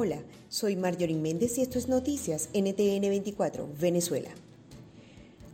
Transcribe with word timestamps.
Hola, 0.00 0.22
soy 0.48 0.76
Marjorie 0.76 1.16
Méndez 1.16 1.58
y 1.58 1.62
esto 1.62 1.76
es 1.76 1.88
Noticias 1.88 2.50
NTN 2.54 3.00
24, 3.00 3.68
Venezuela. 3.80 4.30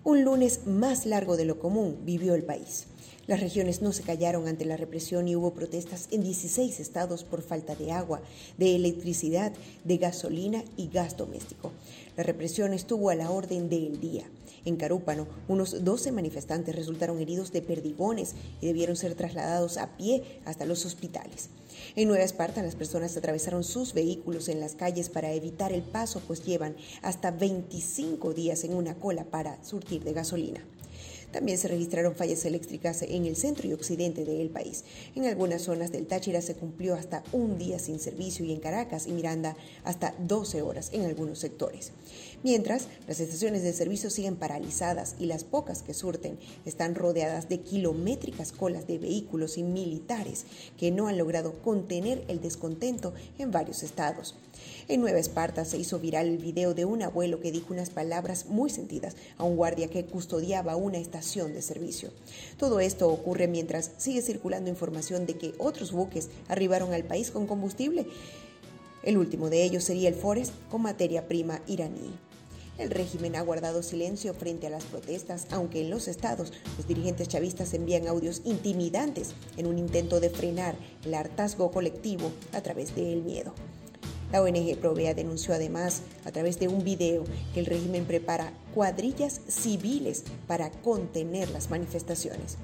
Un 0.05 0.23
lunes 0.23 0.67
más 0.67 1.07
largo 1.07 1.39
de 1.39 1.47
lo 1.47 1.59
común 1.59 2.01
vivió 2.05 2.35
el 2.35 2.43
país. 2.43 2.85
Las 3.27 3.41
regiones 3.41 3.81
no 3.81 3.93
se 3.93 4.03
callaron 4.03 4.49
ante 4.49 4.65
la 4.65 4.77
represión 4.77 5.29
y 5.29 5.37
hubo 5.37 5.55
protestas 5.55 6.09
en 6.11 6.23
16 6.23 6.79
estados 6.79 7.25
por 7.25 7.43
falta 7.43 7.75
de 7.75 7.93
agua, 7.93 8.21
de 8.59 8.77
electricidad, 8.77 9.53
de 9.85 9.97
gasolina 9.97 10.63
y 10.77 10.89
gas 10.89 11.17
doméstico. 11.17 11.73
La 12.17 12.23
represión 12.23 12.75
estuvo 12.75 13.11
a 13.11 13.15
la 13.15 13.31
orden 13.31 13.69
del 13.69 14.01
día. 14.01 14.25
En 14.67 14.77
Carúpano, 14.77 15.27
unos 15.49 15.85
12 15.85 16.13
manifestantes 16.13 16.75
resultaron 16.75 17.19
heridos 17.19 17.53
de 17.53 17.61
perdigones 17.61 18.35
y 18.61 18.67
debieron 18.67 18.97
ser 18.97 19.15
trasladados 19.15 19.77
a 19.77 19.97
pie 19.97 20.41
hasta 20.45 20.65
los 20.65 20.87
hospitales. 20.87 21.51
En 21.97 22.09
Nueva 22.09 22.25
Esparta, 22.25 22.63
las 22.63 22.75
personas 22.75 23.17
atravesaron 23.17 23.65
sus 23.65 23.93
vehículos 23.93 24.49
en 24.49 24.61
las 24.61 24.75
calles 24.75 25.11
para 25.11 25.33
evitar 25.33 25.73
el 25.73 25.83
paso, 25.83 26.23
pues 26.27 26.45
llevan 26.45 26.77
hasta 27.03 27.31
25 27.31 28.33
días 28.33 28.65
en 28.65 28.75
una 28.75 28.95
cola 28.95 29.25
para 29.25 29.63
surtir 29.63 30.03
de 30.03 30.13
gasolina. 30.13 30.65
También 31.35 31.59
se 31.59 31.67
registraron 31.67 32.15
fallas 32.15 32.45
eléctricas 32.45 33.03
en 33.03 33.27
el 33.27 33.35
centro 33.35 33.67
y 33.67 33.73
occidente 33.73 34.25
del 34.25 34.51
país. 34.51 34.85
En 35.17 35.25
algunas 35.25 35.63
zonas 35.63 35.91
del 35.91 36.07
Táchira 36.07 36.41
se 36.41 36.55
cumplió 36.55 36.95
hasta 36.95 37.25
un 37.33 37.59
día 37.59 37.81
sin 37.81 37.99
servicio 37.99 38.45
y 38.45 38.53
en 38.53 38.61
Caracas 38.61 39.09
y 39.09 39.11
Miranda 39.11 39.57
hasta 39.83 40.15
12 40.21 40.63
horas 40.63 40.91
en 40.93 41.05
algunos 41.05 41.41
sectores. 41.41 41.91
Mientras, 42.45 42.87
las 43.09 43.19
estaciones 43.19 43.65
de 43.65 43.73
servicio 43.73 44.11
siguen 44.11 44.37
paralizadas 44.37 45.17
y 45.19 45.27
las 45.27 45.43
pocas 45.43 45.83
que 45.83 45.93
surten 45.93 46.39
están 46.67 46.95
rodeadas 46.95 47.49
de 47.49 47.59
kilométricas 47.59 48.53
colas 48.53 48.87
de 48.87 48.99
vehículos 48.99 49.59
y 49.59 49.65
militares 49.65 50.45
que 50.79 50.93
no 50.93 51.09
han 51.09 51.19
logrado 51.19 51.61
contener 51.63 52.23
el 52.29 52.41
descontento 52.41 53.13
en 53.41 53.51
varios 53.51 53.83
estados. 53.83 54.37
En 54.87 55.01
Nueva 55.01 55.19
Esparta 55.19 55.65
se 55.65 55.79
hizo 55.79 55.99
viral 55.99 56.29
el 56.29 56.39
video 56.39 56.75
de 56.75 56.85
un 56.85 57.03
abuelo 57.03 57.41
que 57.41 57.51
dijo 57.51 57.73
unas 57.73 57.91
palabras 57.91 58.47
muy 58.47 58.71
sentidas 58.71 59.17
a 59.37 59.43
un 59.43 59.57
guardia 59.57 59.89
que 59.89 60.05
custodiaba 60.05 60.77
una 60.77 60.99
estación 60.99 61.24
de 61.25 61.63
servicio. 61.63 62.11
Todo 62.59 62.81
esto 62.81 63.09
ocurre 63.09 63.49
mientras 63.49 63.93
sigue 63.97 64.21
circulando 64.21 64.69
información 64.69 65.25
de 65.25 65.39
que 65.39 65.55
otros 65.59 65.91
buques 65.91 66.29
arribaron 66.49 66.93
al 66.93 67.05
país 67.05 67.31
con 67.31 67.47
combustible. 67.47 68.07
El 69.03 69.17
último 69.17 69.49
de 69.49 69.65
ellos 69.65 69.85
sería 69.85 70.11
el 70.11 70.15
Forest 70.15 70.53
con 70.71 70.83
materia 70.83 71.27
prima 71.27 71.63
iraní. 71.67 72.13
El 72.77 72.91
régimen 72.91 73.37
ha 73.37 73.41
guardado 73.41 73.83
silencio 73.83 74.35
frente 74.35 74.67
a 74.67 74.71
las 74.71 74.85
protestas, 74.85 75.47
aunque 75.51 75.81
en 75.81 75.91
los 75.91 76.09
estados 76.09 76.53
los 76.77 76.87
dirigentes 76.87 77.29
chavistas 77.29 77.73
envían 77.73 78.07
audios 78.07 78.43
intimidantes 78.45 79.33
en 79.57 79.67
un 79.67 79.79
intento 79.79 80.21
de 80.21 80.29
frenar 80.29 80.77
el 81.05 81.15
hartazgo 81.15 81.71
colectivo 81.71 82.33
a 82.53 82.61
través 82.61 82.95
del 82.95 83.23
miedo. 83.23 83.55
La 84.35 84.43
ONG 84.43 84.77
Provea 84.81 85.15
denunció 85.15 85.55
además 85.55 86.03
a 86.25 86.33
través 86.33 86.59
de 86.59 86.67
un 86.67 86.83
video 86.83 87.23
que 87.53 87.61
el 87.61 87.67
régimen 87.67 88.05
prepara 88.05 88.53
cuadrillas 88.75 89.41
civiles 89.47 90.25
para 90.49 90.73
contener 90.73 91.51
las 91.51 91.71
manifestaciones. 91.71 92.57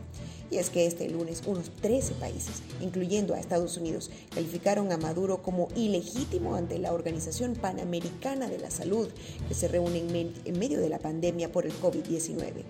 Y 0.51 0.57
es 0.57 0.69
que 0.69 0.85
este 0.85 1.09
lunes 1.09 1.45
unos 1.47 1.71
13 1.81 2.15
países, 2.15 2.65
incluyendo 2.81 3.35
a 3.35 3.39
Estados 3.39 3.77
Unidos, 3.77 4.11
calificaron 4.35 4.91
a 4.91 4.97
Maduro 4.97 5.43
como 5.43 5.69
ilegítimo 5.77 6.57
ante 6.57 6.81
la 6.81 6.93
Organización 6.93 7.55
Panamericana 7.55 8.49
de 8.49 8.59
la 8.59 8.73
Salud, 8.73 9.09
que 9.47 9.55
se 9.55 9.69
reúne 9.69 9.99
en, 10.45 10.59
medio 10.59 10.81
de 10.81 10.89
la 10.89 10.99
pandemia 10.99 11.53
por 11.53 11.67
el 11.67 11.73
COVID-19. 11.81 12.65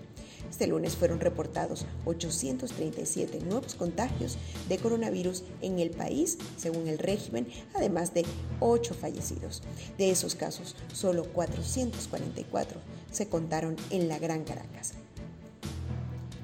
Este 0.51 0.67
lunes 0.67 0.97
fueron 0.97 1.21
reportados 1.21 1.85
837 2.03 3.39
nuevos 3.39 3.73
contagios 3.73 4.37
de 4.67 4.77
coronavirus 4.77 5.43
en 5.61 5.79
el 5.79 5.91
país, 5.91 6.37
según 6.57 6.89
el 6.89 6.99
régimen, 6.99 7.47
además 7.73 8.13
de 8.13 8.25
8 8.59 8.93
fallecidos. 8.93 9.63
De 9.97 10.11
esos 10.11 10.35
casos, 10.35 10.75
solo 10.93 11.23
444 11.31 12.81
se 13.11 13.29
contaron 13.29 13.77
en 13.91 14.09
la 14.09 14.19
Gran 14.19 14.43
Caracas. 14.43 14.93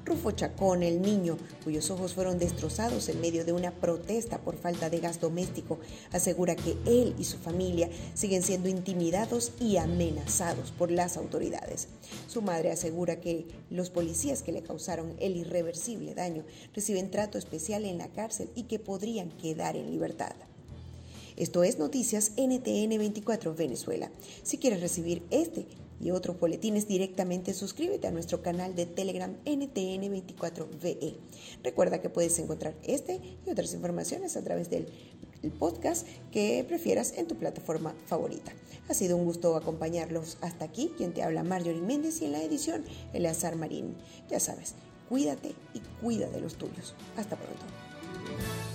Rufo 0.08 0.30
Chacón, 0.30 0.82
el 0.82 1.02
niño, 1.02 1.36
cuyos 1.62 1.90
ojos 1.90 2.14
fueron 2.14 2.38
destrozados 2.38 3.10
en 3.10 3.20
medio 3.20 3.44
de 3.44 3.52
una 3.52 3.72
protesta 3.72 4.38
por 4.38 4.56
falta 4.56 4.88
de 4.88 5.00
gas 5.00 5.20
doméstico, 5.20 5.78
asegura 6.12 6.56
que 6.56 6.78
él 6.86 7.14
y 7.18 7.24
su 7.24 7.36
familia 7.36 7.90
siguen 8.14 8.42
siendo 8.42 8.70
intimidados 8.70 9.52
y 9.60 9.76
amenazados 9.76 10.70
por 10.70 10.90
las 10.90 11.18
autoridades. 11.18 11.88
Su 12.26 12.40
madre 12.40 12.70
asegura 12.72 13.20
que 13.20 13.44
los 13.68 13.90
policías 13.90 14.42
que 14.42 14.52
le 14.52 14.62
causaron 14.62 15.14
el 15.20 15.36
irreversible 15.36 16.14
daño 16.14 16.42
reciben 16.74 17.10
trato 17.10 17.36
especial 17.36 17.84
en 17.84 17.98
la 17.98 18.08
cárcel 18.08 18.48
y 18.54 18.62
que 18.62 18.78
podrían 18.78 19.28
quedar 19.32 19.76
en 19.76 19.90
libertad. 19.90 20.32
Esto 21.36 21.62
es 21.64 21.78
Noticias 21.78 22.32
NTN 22.38 22.98
24 22.98 23.54
Venezuela. 23.54 24.10
Si 24.42 24.56
quieres 24.56 24.80
recibir 24.80 25.22
este 25.30 25.66
y 26.00 26.10
otros 26.10 26.38
boletines 26.38 26.86
directamente, 26.86 27.54
suscríbete 27.54 28.06
a 28.06 28.10
nuestro 28.10 28.42
canal 28.42 28.74
de 28.74 28.86
Telegram 28.86 29.34
NTN24VE. 29.44 31.16
Recuerda 31.62 32.00
que 32.00 32.10
puedes 32.10 32.38
encontrar 32.38 32.74
este 32.84 33.20
y 33.46 33.50
otras 33.50 33.74
informaciones 33.74 34.36
a 34.36 34.42
través 34.42 34.70
del 34.70 34.86
podcast 35.58 36.06
que 36.32 36.64
prefieras 36.66 37.12
en 37.16 37.26
tu 37.26 37.36
plataforma 37.36 37.94
favorita. 38.06 38.52
Ha 38.88 38.94
sido 38.94 39.16
un 39.16 39.24
gusto 39.24 39.56
acompañarlos 39.56 40.38
hasta 40.40 40.64
aquí. 40.64 40.92
Quien 40.96 41.12
te 41.12 41.22
habla 41.22 41.44
Marjorie 41.44 41.82
Méndez 41.82 42.20
y 42.22 42.26
en 42.26 42.32
la 42.32 42.42
edición 42.42 42.84
El 43.12 43.26
Azar 43.26 43.56
Marín. 43.56 43.94
Ya 44.28 44.40
sabes, 44.40 44.74
cuídate 45.08 45.54
y 45.74 45.80
cuida 46.00 46.28
de 46.28 46.40
los 46.40 46.54
tuyos. 46.54 46.94
Hasta 47.16 47.36
pronto. 47.36 48.67